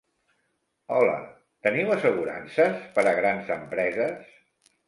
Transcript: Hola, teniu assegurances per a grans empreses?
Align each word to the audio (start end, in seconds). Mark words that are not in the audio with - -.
Hola, 0.99 1.17
teniu 1.69 1.93
assegurances 1.97 2.83
per 2.97 3.07
a 3.11 3.15
grans 3.23 3.53
empreses? 3.61 4.37